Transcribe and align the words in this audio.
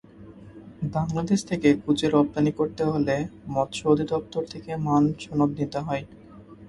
বাংলাদেশ 0.93 1.39
থেকে 1.49 1.69
কুঁচে 1.83 2.07
রপ্তানি 2.07 2.51
করতে 2.59 2.83
হলে 2.83 3.15
মৎস্য 3.47 3.81
অধিদপ্তর 3.87 4.43
থেকে 4.53 4.71
মান 4.85 5.03
সনদ 5.23 5.51
নিতে 5.59 5.79
হয়। 5.79 6.03